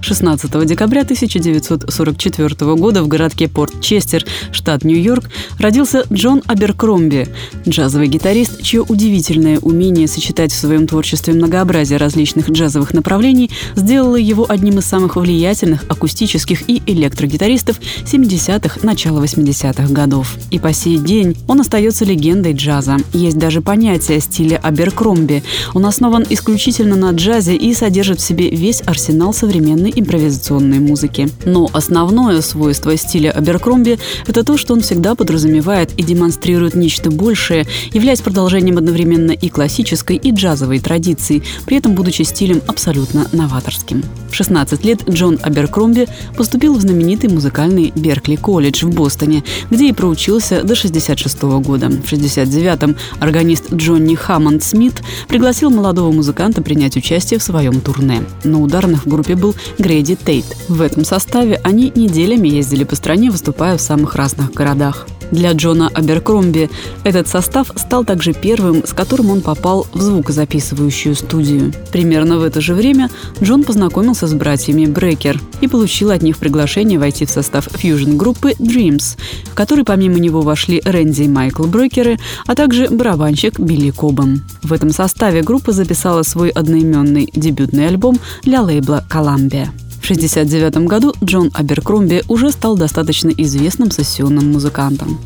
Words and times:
16 0.00 0.66
декабря 0.66 1.02
1944 1.02 2.74
года 2.74 3.02
в 3.02 3.08
городке 3.08 3.48
Порт-Честер, 3.48 4.24
штат 4.52 4.84
Нью-Йорк, 4.84 5.30
родился 5.58 6.04
Джон 6.12 6.42
Аберкромби, 6.46 7.28
джазовый 7.66 8.08
гитарист, 8.08 8.62
чье 8.62 8.82
удивительное 8.82 9.58
умение 9.58 10.08
сочетать 10.08 10.52
в 10.52 10.56
своем 10.56 10.86
творчестве 10.86 11.34
многообразие 11.34 11.98
различных 11.98 12.50
джазовых 12.50 12.94
направлений 12.94 13.50
сделало 13.76 14.16
его 14.16 14.46
одним 14.48 14.78
из 14.78 14.84
самых 14.84 15.16
влиятельных 15.16 15.84
акустических 15.88 16.68
и 16.68 16.82
электрогитаристов 16.86 17.80
70-х, 18.04 18.80
начала 18.82 19.22
80-х 19.22 19.92
годов. 19.92 20.36
И 20.50 20.58
по 20.58 20.72
сей 20.72 20.98
день 20.98 21.36
он 21.46 21.60
остается 21.60 22.04
легендой 22.04 22.52
джаза. 22.52 22.96
Есть 23.12 23.38
даже 23.38 23.60
понятие 23.60 24.20
стиля 24.20 24.56
Аберкромби. 24.62 25.42
Он 25.74 25.86
основан 25.86 26.24
исключительно 26.28 26.96
на 26.96 27.10
джазе 27.10 27.56
и 27.56 27.74
содержит 27.74 28.20
в 28.20 28.24
себе 28.24 28.50
весь 28.50 28.82
арсенал 28.86 29.32
современной 29.32 29.87
импровизационной 29.94 30.78
музыки. 30.78 31.28
Но 31.44 31.68
основное 31.72 32.40
свойство 32.42 32.96
стиля 32.96 33.30
Аберкромби– 33.30 33.98
это 34.26 34.44
то, 34.44 34.56
что 34.56 34.74
он 34.74 34.80
всегда 34.80 35.14
подразумевает 35.14 35.92
и 35.96 36.02
демонстрирует 36.02 36.74
нечто 36.74 37.10
большее, 37.10 37.66
являясь 37.92 38.20
продолжением 38.20 38.78
одновременно 38.78 39.32
и 39.32 39.48
классической, 39.48 40.16
и 40.16 40.30
джазовой 40.32 40.80
традиции, 40.80 41.42
при 41.66 41.76
этом 41.76 41.94
будучи 41.94 42.22
стилем 42.22 42.62
абсолютно 42.66 43.28
новаторским. 43.32 44.02
В 44.30 44.34
16 44.34 44.84
лет 44.84 45.08
Джон 45.08 45.38
Аберкромби 45.42 46.06
поступил 46.36 46.74
в 46.74 46.80
знаменитый 46.80 47.30
музыкальный 47.30 47.92
Беркли 47.94 48.36
колледж 48.36 48.84
в 48.84 48.94
Бостоне, 48.94 49.42
где 49.70 49.88
и 49.88 49.92
проучился 49.92 50.62
до 50.62 50.74
66 50.74 51.42
года. 51.42 51.88
В 51.88 52.12
69-м 52.12 52.96
органист 53.20 53.72
Джонни 53.72 54.14
Хаммонд 54.14 54.62
Смит 54.62 55.02
пригласил 55.28 55.70
молодого 55.70 56.12
музыканта 56.12 56.62
принять 56.62 56.96
участие 56.96 57.40
в 57.40 57.42
своем 57.42 57.80
турне. 57.80 58.22
На 58.44 58.60
ударных 58.60 59.06
в 59.06 59.08
группе 59.08 59.34
был 59.34 59.54
Грейди 59.78 60.16
Тейт. 60.16 60.44
В 60.68 60.82
этом 60.82 61.04
составе 61.04 61.60
они 61.62 61.92
неделями 61.94 62.48
ездили 62.48 62.84
по 62.84 62.96
стране, 62.96 63.30
выступая 63.30 63.76
в 63.76 63.80
самых 63.80 64.16
разных 64.16 64.52
городах. 64.52 65.06
Для 65.30 65.52
Джона 65.52 65.90
Аберкромби 65.92 66.70
этот 67.04 67.28
состав 67.28 67.70
стал 67.76 68.04
также 68.04 68.32
первым, 68.32 68.86
с 68.86 68.92
которым 68.92 69.30
он 69.30 69.40
попал 69.40 69.86
в 69.92 70.00
звукозаписывающую 70.00 71.14
студию. 71.14 71.72
Примерно 71.92 72.38
в 72.38 72.42
это 72.42 72.60
же 72.60 72.74
время 72.74 73.10
Джон 73.42 73.62
познакомился 73.62 74.26
с 74.26 74.34
братьями 74.34 74.86
Брекер 74.86 75.40
и 75.60 75.68
получил 75.68 76.10
от 76.10 76.22
них 76.22 76.38
приглашение 76.38 76.98
войти 76.98 77.26
в 77.26 77.30
состав 77.30 77.68
фьюжн-группы 77.70 78.52
Dreams, 78.52 79.18
в 79.44 79.54
которой 79.54 79.84
помимо 79.84 80.18
него 80.18 80.40
вошли 80.40 80.80
Рэнди 80.84 81.22
и 81.22 81.28
Майкл 81.28 81.64
Брекеры, 81.64 82.18
а 82.46 82.54
также 82.54 82.88
барабанщик 82.88 83.58
Билли 83.58 83.90
Кобан. 83.90 84.42
В 84.62 84.72
этом 84.72 84.90
составе 84.90 85.42
группа 85.42 85.72
записала 85.72 86.22
свой 86.22 86.50
одноименный 86.50 87.30
дебютный 87.34 87.88
альбом 87.88 88.18
для 88.42 88.62
лейбла 88.62 89.04
Columbia. 89.10 89.68
В 90.08 90.10
1969 90.10 90.88
году 90.88 91.12
Джон 91.22 91.50
Аберкромби 91.52 92.22
уже 92.28 92.50
стал 92.50 92.78
достаточно 92.78 93.28
известным 93.28 93.90
сессионным 93.90 94.52
музыкантом. 94.52 95.18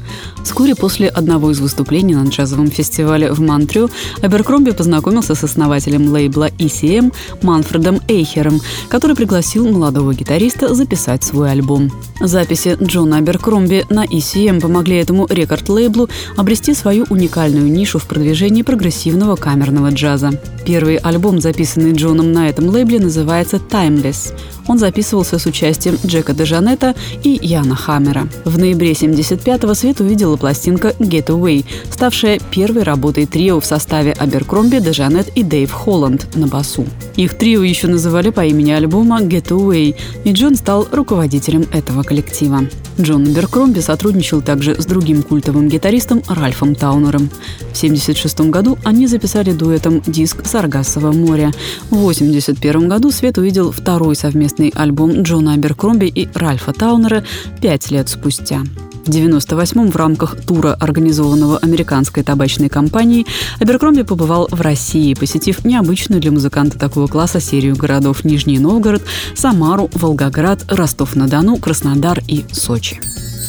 Вскоре 0.42 0.74
после 0.74 1.06
одного 1.06 1.52
из 1.52 1.60
выступлений 1.60 2.16
на 2.16 2.28
джазовом 2.28 2.68
фестивале 2.68 3.30
в 3.30 3.40
Монтрё 3.40 3.88
Аберкромби 4.22 4.72
познакомился 4.72 5.36
с 5.36 5.44
основателем 5.44 6.12
лейбла 6.12 6.48
ECM 6.58 7.14
Манфредом 7.42 8.00
Эйхером, 8.08 8.60
который 8.88 9.14
пригласил 9.14 9.70
молодого 9.70 10.14
гитариста 10.14 10.74
записать 10.74 11.22
свой 11.22 11.52
альбом. 11.52 11.92
Записи 12.20 12.76
Джона 12.82 13.18
Аберкромби 13.18 13.86
на 13.88 14.04
ECM 14.04 14.60
помогли 14.60 14.96
этому 14.96 15.28
рекорд-лейблу 15.30 16.08
обрести 16.36 16.74
свою 16.74 17.04
уникальную 17.08 17.70
нишу 17.70 18.00
в 18.00 18.06
продвижении 18.06 18.62
прогрессивного 18.62 19.36
камерного 19.36 19.90
джаза. 19.90 20.32
Первый 20.66 20.96
альбом, 20.96 21.40
записанный 21.40 21.92
Джоном 21.92 22.32
на 22.32 22.48
этом 22.48 22.68
лейбле, 22.68 22.98
называется 22.98 23.58
«Timeless». 23.58 24.32
Он 24.72 24.78
записывался 24.78 25.38
с 25.38 25.44
участием 25.44 25.98
Джека 26.06 26.32
Дежанета 26.32 26.94
и 27.22 27.38
Яна 27.42 27.76
Хаммера. 27.76 28.26
В 28.46 28.58
ноябре 28.58 28.92
75-го 28.92 29.74
свет 29.74 30.00
увидела 30.00 30.38
пластинка 30.38 30.94
«Get 30.98 31.26
Away», 31.26 31.66
ставшая 31.90 32.40
первой 32.50 32.82
работой 32.82 33.26
трио 33.26 33.60
в 33.60 33.66
составе 33.66 34.12
Аберкромби, 34.12 34.78
Дежанет 34.78 35.28
и 35.34 35.42
Дэйв 35.42 35.70
Холланд 35.70 36.34
на 36.36 36.46
басу. 36.46 36.86
Их 37.16 37.36
трио 37.36 37.62
еще 37.62 37.86
называли 37.86 38.30
по 38.30 38.46
имени 38.46 38.70
альбома 38.70 39.20
«Get 39.20 39.48
Away», 39.48 39.94
и 40.24 40.32
Джон 40.32 40.54
стал 40.54 40.88
руководителем 40.90 41.66
этого 41.70 42.02
коллектива. 42.02 42.62
Джон 43.00 43.26
Аберкромби 43.26 43.80
сотрудничал 43.80 44.42
также 44.42 44.80
с 44.80 44.86
другим 44.86 45.22
культовым 45.22 45.68
гитаристом 45.68 46.22
Ральфом 46.28 46.74
Таунером. 46.74 47.28
В 47.28 47.76
1976 47.76 48.50
году 48.50 48.78
они 48.84 49.06
записали 49.06 49.52
дуэтом 49.52 50.02
диск 50.06 50.44
«Саргассово 50.46 51.12
море». 51.12 51.52
В 51.90 51.94
1981 51.94 52.88
году 52.88 53.10
свет 53.10 53.38
увидел 53.38 53.72
второй 53.72 54.14
совместный 54.14 54.72
альбом 54.74 55.22
Джона 55.22 55.54
Аберкромби 55.54 56.06
и 56.06 56.28
Ральфа 56.34 56.72
Таунера 56.72 57.24
пять 57.60 57.90
лет 57.90 58.08
спустя. 58.08 58.62
В 59.04 59.08
98-м 59.08 59.90
в 59.90 59.96
рамках 59.96 60.36
тура, 60.40 60.74
организованного 60.78 61.58
американской 61.58 62.22
табачной 62.22 62.68
компанией, 62.68 63.26
Аберкромби 63.58 64.02
побывал 64.02 64.46
в 64.50 64.60
России, 64.60 65.14
посетив 65.14 65.64
необычную 65.64 66.20
для 66.20 66.30
музыканта 66.30 66.78
такого 66.78 67.08
класса 67.08 67.40
серию 67.40 67.74
городов 67.74 68.24
Нижний 68.24 68.60
Новгород, 68.60 69.02
Самару, 69.34 69.90
Волгоград, 69.92 70.64
Ростов-на-Дону, 70.68 71.56
Краснодар 71.56 72.22
и 72.28 72.44
Сочи. 72.52 73.00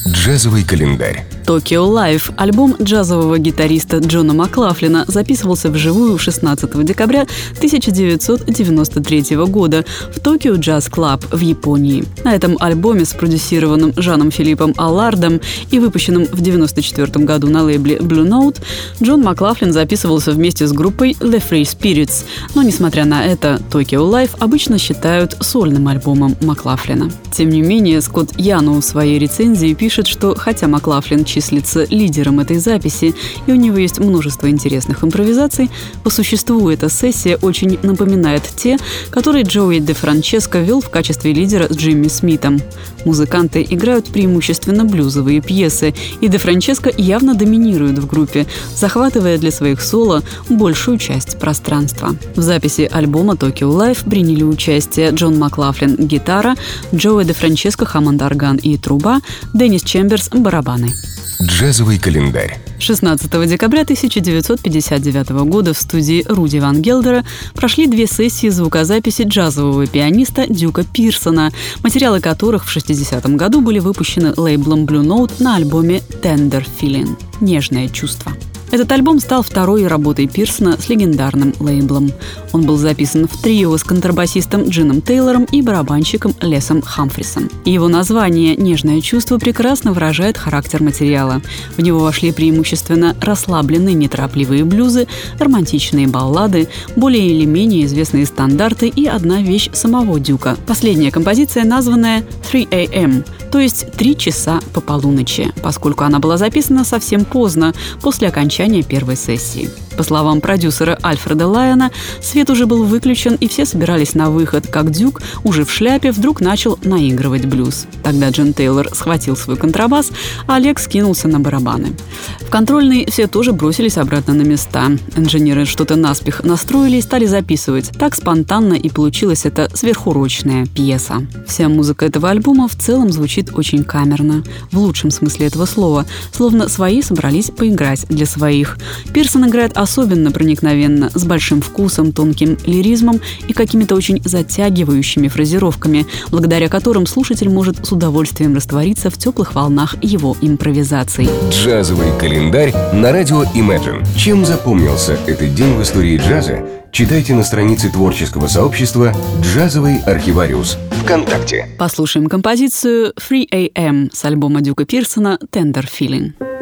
Джазовый 0.07 0.63
календарь. 0.63 1.25
Tokyo 1.45 1.91
Life, 1.91 2.33
альбом 2.37 2.75
джазового 2.81 3.37
гитариста 3.37 3.97
Джона 3.97 4.33
Маклафлина, 4.33 5.03
записывался 5.07 5.69
вживую 5.69 6.17
16 6.17 6.85
декабря 6.85 7.25
1993 7.57 9.35
года 9.47 9.83
в 10.13 10.19
Tokyo 10.19 10.55
Jazz 10.55 10.89
Club 10.89 11.35
в 11.35 11.39
Японии. 11.39 12.05
На 12.23 12.33
этом 12.33 12.57
альбоме, 12.59 13.05
спродюсированном 13.05 13.93
Жаном 13.97 14.31
Филиппом 14.31 14.73
Аллардом 14.77 15.41
и 15.69 15.79
выпущенном 15.79 16.25
в 16.25 16.33
1994 16.33 17.25
году 17.25 17.49
на 17.49 17.63
лейбле 17.63 17.97
Blue 17.97 18.25
Note, 18.25 18.61
Джон 19.01 19.21
Маклафлин 19.21 19.73
записывался 19.73 20.31
вместе 20.31 20.65
с 20.65 20.71
группой 20.71 21.11
The 21.11 21.43
Free 21.47 21.63
Spirits, 21.63 22.23
но, 22.55 22.63
несмотря 22.63 23.05
на 23.05 23.25
это, 23.25 23.59
Tokyo 23.69 24.09
Life 24.09 24.31
обычно 24.39 24.77
считают 24.77 25.35
сольным 25.41 25.87
альбомом 25.89 26.37
Маклафлина. 26.41 27.11
Тем 27.31 27.49
не 27.49 27.61
менее, 27.61 27.99
Скотт 28.01 28.39
Яну 28.39 28.79
в 28.79 28.85
своей 28.85 29.19
рецензии 29.19 29.73
пишет, 29.73 30.07
что 30.07 30.35
хотя 30.35 30.67
Маклафлин 30.67 31.25
числится 31.33 31.85
лидером 31.89 32.39
этой 32.39 32.57
записи, 32.57 33.15
и 33.47 33.51
у 33.51 33.55
него 33.55 33.77
есть 33.77 33.99
множество 33.99 34.49
интересных 34.49 35.03
импровизаций, 35.03 35.69
по 36.03 36.09
существу 36.09 36.69
эта 36.69 36.89
сессия 36.89 37.37
очень 37.37 37.79
напоминает 37.83 38.43
те, 38.55 38.77
которые 39.09 39.43
Джоуи 39.43 39.79
де 39.79 39.93
Франческо 39.93 40.59
вел 40.59 40.81
в 40.81 40.89
качестве 40.89 41.33
лидера 41.33 41.67
с 41.69 41.75
Джимми 41.75 42.07
Смитом. 42.07 42.59
Музыканты 43.05 43.65
играют 43.69 44.07
преимущественно 44.07 44.85
блюзовые 44.85 45.41
пьесы, 45.41 45.93
и 46.21 46.27
де 46.27 46.37
Франческо 46.37 46.91
явно 46.95 47.35
доминирует 47.35 47.97
в 47.99 48.07
группе, 48.07 48.45
захватывая 48.75 49.37
для 49.37 49.51
своих 49.51 49.81
соло 49.81 50.23
большую 50.49 50.97
часть 50.97 51.39
пространства. 51.39 52.15
В 52.35 52.41
записи 52.41 52.89
альбома 52.91 53.33
Tokyo 53.33 53.71
Life 53.71 54.09
приняли 54.09 54.43
участие 54.43 55.11
Джон 55.11 55.37
Маклафлин– 55.37 55.95
гитара, 55.97 56.55
Джоуи 56.93 57.25
де 57.25 57.33
Франческо– 57.33 57.85
хаммонд-орган 57.93 58.57
и 58.57 58.77
труба, 58.77 59.21
Деннис 59.53 59.83
Чемберс– 59.83 60.29
барабаны. 60.33 60.93
Джазовый 61.41 61.97
календарь. 61.97 62.59
16 62.79 63.47
декабря 63.47 63.81
1959 63.81 65.29
года 65.47 65.73
в 65.73 65.77
студии 65.77 66.23
Руди 66.27 66.57
Ван 66.57 66.81
Гелдера 66.81 67.23
прошли 67.53 67.87
две 67.87 68.07
сессии 68.07 68.49
звукозаписи 68.49 69.23
джазового 69.23 69.87
пианиста 69.87 70.45
Дюка 70.47 70.83
Пирсона, 70.83 71.51
материалы 71.83 72.19
которых 72.19 72.65
в 72.65 72.75
60-м 72.75 73.37
году 73.37 73.61
были 73.61 73.79
выпущены 73.79 74.33
лейблом 74.35 74.85
Blue 74.85 75.03
Note 75.03 75.41
на 75.41 75.55
альбоме 75.55 76.01
Tender 76.21 76.65
Feeling– 76.79 77.17
«Нежное 77.41 77.89
чувство». 77.89 78.33
Этот 78.73 78.91
альбом 78.91 79.19
стал 79.19 79.43
второй 79.43 79.85
работой 79.85 80.25
Пирсона 80.27 80.81
с 80.81 80.89
легендарным 80.89 81.53
лейблом. 81.59 82.11
Он 82.53 82.63
был 82.63 82.75
записан 82.77 83.27
в 83.27 83.39
трио 83.39 83.77
с 83.77 83.83
контрабасистом 83.83 84.63
Джином 84.63 84.99
Тейлором 84.99 85.43
и 85.43 85.61
барабанщиком 85.61 86.33
Лесом 86.41 86.81
Хамфрисом. 86.81 87.51
его 87.65 87.87
название 87.87 88.55
«Нежное 88.55 88.99
чувство» 88.99 89.37
прекрасно 89.37 89.93
выражает 89.93 90.39
характер 90.39 90.81
материала. 90.81 91.43
В 91.77 91.83
него 91.83 91.99
вошли 91.99 92.31
преимущественно 92.31 93.15
расслабленные 93.21 93.93
неторопливые 93.93 94.65
блюзы, 94.65 95.07
романтичные 95.37 96.07
баллады, 96.07 96.67
более 96.95 97.27
или 97.27 97.45
менее 97.45 97.85
известные 97.85 98.25
стандарты 98.25 98.87
и 98.87 99.05
одна 99.05 99.43
вещь 99.43 99.69
самого 99.73 100.19
Дюка. 100.19 100.57
Последняя 100.65 101.11
композиция, 101.11 101.63
названная 101.63 102.23
3 102.49 102.67
AM, 102.71 103.23
то 103.51 103.59
есть 103.59 103.91
три 103.91 104.17
часа 104.17 104.61
по 104.73 104.81
полуночи, 104.81 105.53
поскольку 105.61 106.05
она 106.05 106.17
была 106.17 106.37
записана 106.37 106.83
совсем 106.83 107.23
поздно, 107.23 107.75
после 108.01 108.29
окончания 108.29 108.62
первой 108.81 109.17
сессии. 109.17 109.69
По 109.97 110.03
словам 110.03 110.41
продюсера 110.41 110.97
Альфреда 111.03 111.47
Лайона, 111.47 111.91
свет 112.21 112.49
уже 112.49 112.65
был 112.65 112.83
выключен, 112.83 113.35
и 113.35 113.47
все 113.47 113.65
собирались 113.65 114.15
на 114.15 114.29
выход, 114.29 114.67
как 114.67 114.91
Дюк, 114.91 115.21
уже 115.43 115.65
в 115.65 115.71
шляпе, 115.71 116.11
вдруг 116.11 116.41
начал 116.41 116.79
наигрывать 116.83 117.45
блюз. 117.45 117.85
Тогда 118.03 118.29
Джин 118.29 118.53
Тейлор 118.53 118.89
схватил 118.93 119.35
свой 119.35 119.57
контрабас, 119.57 120.11
а 120.47 120.55
Олег 120.55 120.79
скинулся 120.79 121.27
на 121.27 121.39
барабаны. 121.39 121.93
В 122.41 122.49
контрольной 122.49 123.05
все 123.09 123.27
тоже 123.27 123.51
бросились 123.51 123.97
обратно 123.97 124.33
на 124.33 124.43
места. 124.43 124.91
Инженеры 125.15 125.65
что-то 125.65 125.95
наспех 125.95 126.43
настроили 126.43 126.97
и 126.97 127.01
стали 127.01 127.25
записывать. 127.25 127.91
Так 127.97 128.15
спонтанно 128.15 128.73
и 128.73 128.89
получилась 128.89 129.45
эта 129.45 129.69
сверхурочная 129.75 130.65
пьеса. 130.65 131.25
Вся 131.47 131.69
музыка 131.69 132.05
этого 132.05 132.29
альбома 132.29 132.67
в 132.67 132.75
целом 132.75 133.11
звучит 133.11 133.51
очень 133.53 133.83
камерно, 133.83 134.43
в 134.71 134.77
лучшем 134.77 135.11
смысле 135.11 135.47
этого 135.47 135.65
слова, 135.65 136.05
словно 136.31 136.69
свои 136.69 137.01
собрались 137.01 137.49
поиграть 137.49 138.05
для 138.07 138.25
своих. 138.25 138.77
Пирсон 139.13 139.47
играет 139.47 139.77
особенно 139.83 140.31
проникновенно, 140.31 141.11
с 141.13 141.23
большим 141.25 141.61
вкусом, 141.61 142.11
тонким 142.11 142.57
лиризмом 142.65 143.19
и 143.47 143.53
какими-то 143.53 143.95
очень 143.95 144.21
затягивающими 144.23 145.27
фразировками, 145.27 146.07
благодаря 146.31 146.69
которым 146.69 147.05
слушатель 147.05 147.49
может 147.49 147.85
с 147.85 147.91
удовольствием 147.91 148.55
раствориться 148.55 149.09
в 149.09 149.17
теплых 149.17 149.53
волнах 149.53 149.95
его 150.01 150.35
импровизаций. 150.41 151.29
Джазовый 151.51 152.17
календарь 152.19 152.73
на 152.93 153.11
радио 153.11 153.43
Imagine. 153.53 154.03
Чем 154.17 154.45
запомнился 154.45 155.17
этот 155.27 155.53
день 155.53 155.75
в 155.75 155.83
истории 155.83 156.17
джаза, 156.17 156.65
читайте 156.91 157.33
на 157.35 157.43
странице 157.43 157.89
творческого 157.89 158.47
сообщества 158.47 159.13
«Джазовый 159.41 159.97
архивариус» 159.99 160.77
ВКонтакте. 161.03 161.67
Послушаем 161.77 162.27
композицию 162.27 163.13
«Free 163.19 163.47
AM» 163.51 164.09
с 164.13 164.23
альбома 164.23 164.61
Дюка 164.61 164.85
Пирсона 164.85 165.37
«Tender 165.51 165.85
Feeling». 165.85 166.52